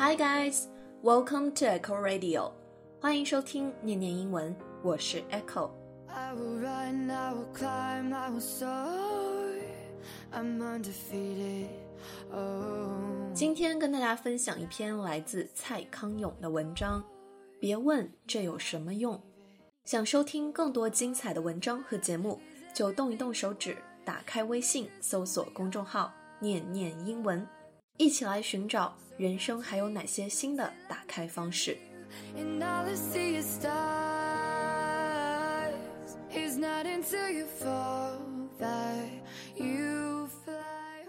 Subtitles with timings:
[0.00, 0.68] Hi guys,
[1.02, 2.52] welcome to Echo Radio，
[3.00, 5.70] 欢迎收听念念英文，我是 Echo。
[13.34, 17.02] 今天跟大家分享一篇来自蔡康永的文章，
[17.58, 19.20] 别问这有什么用。
[19.84, 22.40] 想收听更多精彩的文章和节目，
[22.72, 27.44] 就动一动手指，打开微信，搜索公众号“念念英文”，
[27.98, 31.76] 一起来寻找人生还有哪些新的打开方式。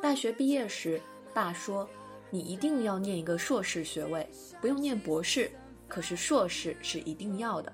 [0.00, 0.98] 大学毕业时，
[1.34, 1.86] 爸说
[2.32, 4.26] ：“你一定要念一个硕士学位，
[4.58, 5.50] 不用念博士，
[5.86, 7.70] 可是硕士是一定要的。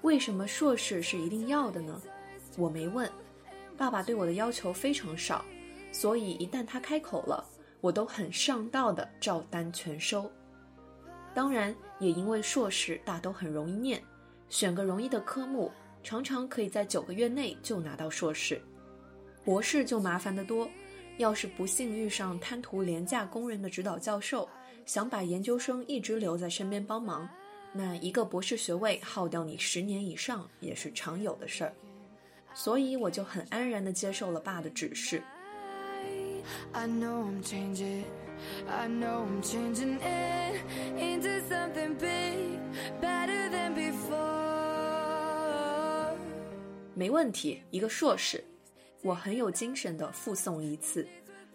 [0.00, 2.00] 为什么硕士是一定要的呢？
[2.56, 3.06] 我没问。
[3.76, 5.44] 爸爸对我的要求非常少，
[5.92, 7.46] 所以一旦他开口了，
[7.80, 10.30] 我都很上道的照单全收。
[11.34, 14.02] 当然，也因为硕士大都很容易念，
[14.48, 15.70] 选个容易的科目，
[16.02, 18.60] 常常可以在九个月内就拿到硕士。
[19.44, 20.68] 博士就麻烦得多。”
[21.18, 24.48] 要是不幸遇上贪图廉价工人的指导教授，
[24.86, 27.28] 想把研究生一直留在身边帮忙，
[27.74, 31.74] 那一个博士学位耗掉你十年以上也是常有的事儿。
[32.54, 35.22] 所以我就很安然地接受了爸的指示。
[36.72, 38.04] I know I'm changing.
[38.68, 40.60] I know I'm changing it
[40.96, 42.58] into something big,
[43.00, 44.18] better than before.
[46.94, 48.42] 没问题，一个硕士，
[49.02, 51.06] 我很有精神的附送一次，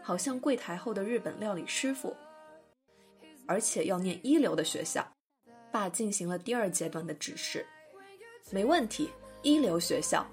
[0.02, 2.16] 好像柜台后的日本料理师傅。
[3.48, 5.08] 而且要念一流的学校，
[5.72, 7.66] 爸进行了第二阶段的指示。
[8.52, 9.10] 没问题，
[9.42, 10.26] 一流学校，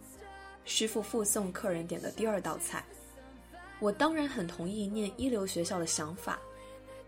[0.64, 2.84] 师傅附送客人点的第二道菜。
[3.82, 6.38] 我当然很同意念一流学校的想法。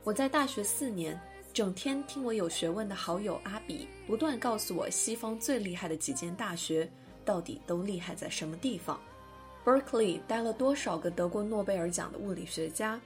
[0.02, 1.18] 我在大学四年，
[1.52, 6.90] 整天听我有学问的好友阿比不断告诉我西方最厉害的几间大学
[7.24, 9.00] 到底都厉害在什么地方。
[9.64, 13.00] Berkeley 待了多少个得过诺贝尔奖的物理学家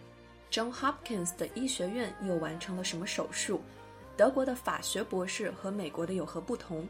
[0.50, 3.60] ？John Hopkins 的医学院又完成了什么手术？
[4.16, 6.88] 德国的法学博士和美国的有何不同？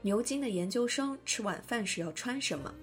[0.00, 2.74] 牛津的研究生吃晚饭时要穿什么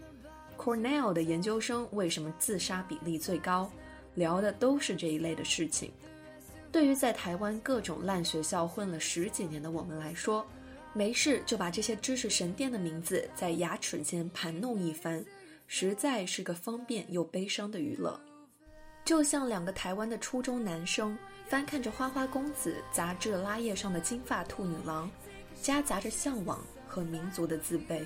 [0.61, 3.67] ？Cornell 的研究生为什么自杀比例最高？
[4.13, 5.91] 聊的都是这一类的事情。
[6.71, 10.45] 对于在台湾各种烂学校混了十几年的我们来说，
[10.93, 15.25] 没事就把这些知识神殿的名字在牙齿间盘弄一番。
[15.65, 18.19] 实在是个方便又悲伤的娱乐，
[19.05, 21.17] 就像两个台湾的初中男生
[21.47, 25.09] 翻看着《花花公子》杂志拉页上的金发兔女郎，
[25.61, 28.05] 夹杂着向往和民族的自卑。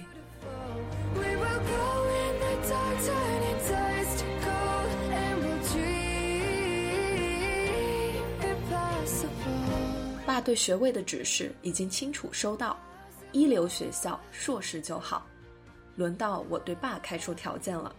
[10.25, 12.77] 爸对学位的指示已经清楚收到，
[13.31, 15.25] 一流学校硕士就好。
[15.95, 17.95] 轮到我对爸开出条件了。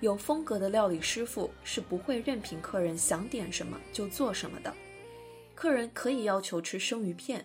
[0.00, 4.72] 有风格的料理师傅是不会任凭客人想点什么就做什么的。
[5.56, 7.44] 客人可以要求吃生鱼片，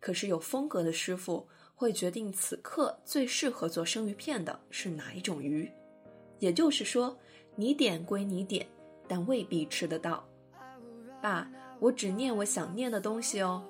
[0.00, 1.46] 可是有风格的师傅
[1.78, 5.70] 会决定此刻最适合做生鱼片的是哪一种鱼。
[6.40, 7.16] 也就是说，
[7.54, 8.66] 你点归你点，
[9.06, 10.26] 但未必吃得到。
[11.22, 13.62] 爸，我只念我想念的东西哦。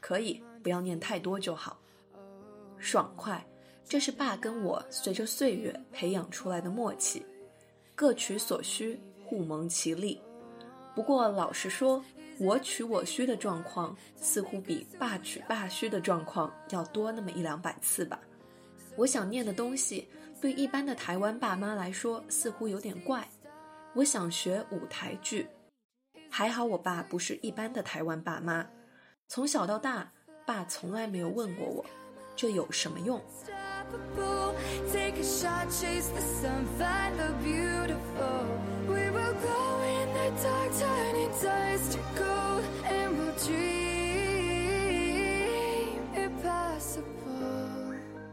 [0.00, 1.78] 可以，不要念太多就好。
[2.78, 3.46] 爽快。
[3.86, 7.24] 这是爸跟我随着岁月培养出来的默契，
[7.94, 10.20] 各取所需，互蒙其利。
[10.94, 12.02] 不过老实说，
[12.38, 18.18] 我取我需的状况似乎比爸取爸需的状况要多那么一两百次吧。
[18.96, 20.08] 我想念的东西，
[20.40, 23.26] 对一般的台湾爸妈来说似乎有点怪。
[23.94, 25.46] 我想学舞台剧，
[26.28, 28.66] 还好我爸不是一般的台湾爸妈。
[29.28, 30.12] 从小到大，
[30.44, 31.84] 爸从来没有问过我，
[32.34, 33.20] 这有什么用？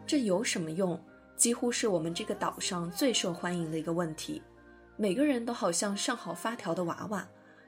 [0.07, 0.99] 这有什么用？
[1.37, 4.41] 几乎是我们这个岛上最受欢迎的一个问题。
[4.97, 7.25] 每个人都好像上好发条的娃娃，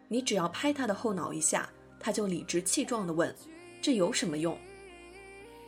[0.10, 3.34] 你只要拍他的后脑一下，他就理直气壮地问
[3.82, 4.58] ：“这有什么用？”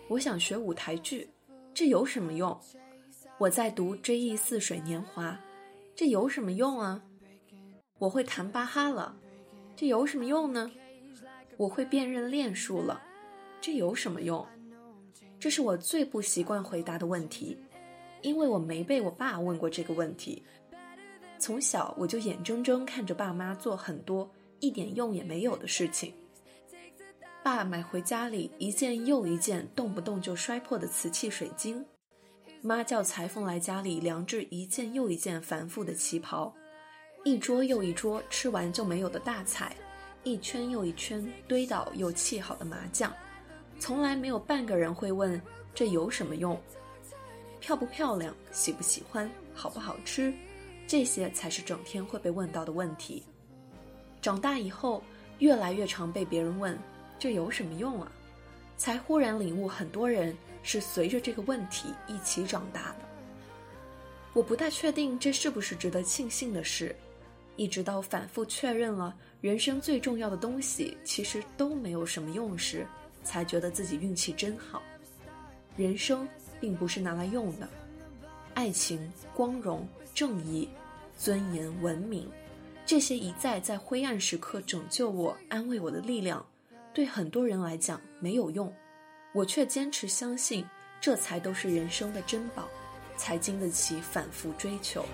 [0.10, 1.30] 我想学舞台剧。
[1.74, 2.60] 这有什么用？
[3.38, 5.32] 我在读《追忆似水年华》，
[5.96, 7.02] 这有什么用啊？
[7.98, 9.16] 我会弹巴哈了，
[9.76, 10.70] 这有什么用呢？
[11.56, 13.02] 我会辨认链数了，
[13.62, 14.46] 这有什么用？
[15.40, 17.58] 这是我最不习惯回答的问题，
[18.22, 20.44] 因为我没被我爸问过这个问题。
[21.40, 26.14] 从小我就眼睁睁看着爸妈做很多一点用也没有的事情。
[27.44, 31.84] 爸买回家里一件又一件动不动就摔破的瓷器水晶；
[32.62, 36.52] 妈叫裁缝来家里量制一件又一件繁复的旗袍；
[37.26, 39.72] 一桌又一桌吃完就没有的大菜；
[40.24, 43.12] 一圈又一圈堆倒又砌好的麻将。
[43.80, 45.42] 从来没有半个人会问
[45.74, 46.56] 这有什么用，
[47.60, 50.32] 漂不漂亮，喜不喜欢，好不好吃，
[50.86, 53.24] 这些才是整天会被问到的问题。
[54.22, 55.02] 长大以后，
[55.40, 56.78] 越来越常被别人问
[57.18, 58.12] 这有什么用啊，
[58.78, 62.98] 才忽然领悟，很多人是随着这个问题一起长大的。
[64.32, 66.96] 我不太确定这是不是值得庆幸的事，
[67.56, 72.86] 一直到反复确认了人生最重要的东西其实都没有什么用时。
[73.28, 74.84] 才觉得自己运气真好。
[75.76, 76.30] 人生
[76.62, 77.68] 并不是拿来用的，
[78.54, 80.70] 爱情、光荣、正义、
[81.18, 82.30] 尊严、文明，
[82.86, 86.46] 这些一再在灰暗时刻拯救我、安慰我的力量，
[86.94, 88.72] 对很多人来讲没有用，
[89.34, 90.64] 我却坚持相信，
[91.02, 92.70] 这才都是人生的珍宝，
[93.18, 95.06] 才经得起反复追求。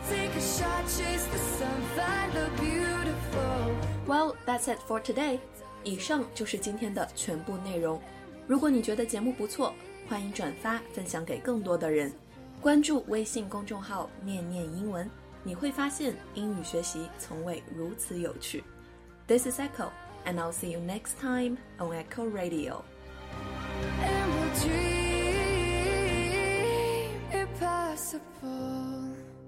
[4.07, 5.39] Well, that's it for today.
[5.83, 8.01] 以上就是今天的全部内容。
[8.48, 9.74] 如果你觉得节目不错，
[10.07, 12.12] 欢迎转发分享给更多的人。
[12.59, 15.09] 关注微信公众号“念念英文”，
[15.44, 18.63] 你会发现英语学习从未如此有趣。
[19.25, 19.89] This is Echo,
[20.25, 22.81] and I'll see you next time on Echo Radio.
[28.11, 29.40] possible